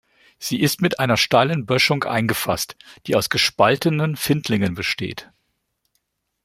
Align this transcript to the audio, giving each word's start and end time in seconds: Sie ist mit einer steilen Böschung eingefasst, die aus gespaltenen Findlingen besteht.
Sie 0.39 0.59
ist 0.59 0.81
mit 0.81 0.99
einer 0.99 1.15
steilen 1.15 1.67
Böschung 1.67 2.05
eingefasst, 2.05 2.75
die 3.05 3.15
aus 3.15 3.29
gespaltenen 3.29 4.15
Findlingen 4.15 4.73
besteht. 4.73 5.29